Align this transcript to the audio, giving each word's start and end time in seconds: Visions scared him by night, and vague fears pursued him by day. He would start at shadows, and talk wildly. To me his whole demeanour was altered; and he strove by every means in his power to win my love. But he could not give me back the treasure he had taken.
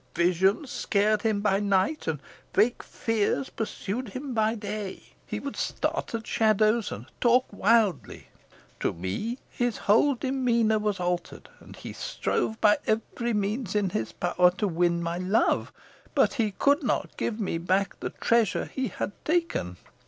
Visions 0.15 0.71
scared 0.71 1.21
him 1.21 1.41
by 1.41 1.59
night, 1.59 2.07
and 2.07 2.19
vague 2.55 2.81
fears 2.81 3.51
pursued 3.51 4.09
him 4.09 4.33
by 4.33 4.55
day. 4.55 4.99
He 5.27 5.39
would 5.39 5.55
start 5.55 6.15
at 6.15 6.25
shadows, 6.25 6.91
and 6.91 7.05
talk 7.21 7.45
wildly. 7.51 8.29
To 8.79 8.93
me 8.93 9.37
his 9.47 9.77
whole 9.85 10.15
demeanour 10.15 10.79
was 10.79 10.99
altered; 10.99 11.49
and 11.59 11.75
he 11.75 11.93
strove 11.93 12.59
by 12.59 12.79
every 12.87 13.33
means 13.33 13.75
in 13.75 13.91
his 13.91 14.11
power 14.11 14.49
to 14.57 14.67
win 14.67 15.03
my 15.03 15.19
love. 15.19 15.71
But 16.15 16.33
he 16.33 16.49
could 16.57 16.81
not 16.81 17.15
give 17.15 17.39
me 17.39 17.59
back 17.59 17.99
the 17.99 18.09
treasure 18.09 18.65
he 18.65 18.87
had 18.87 19.11
taken. 19.23 19.77